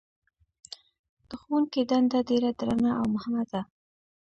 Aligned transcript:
د 1.27 1.31
ښوونکي 1.41 1.81
دنده 1.91 2.19
ډېره 2.29 2.49
درنه 2.59 2.91
او 2.99 3.05
مهمه 3.15 3.43
ده. 3.51 3.61